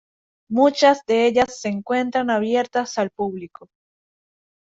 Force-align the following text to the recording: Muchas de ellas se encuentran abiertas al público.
Muchas 0.49 1.05
de 1.05 1.27
ellas 1.27 1.59
se 1.61 1.69
encuentran 1.69 2.31
abiertas 2.31 2.97
al 2.97 3.11
público. 3.11 3.67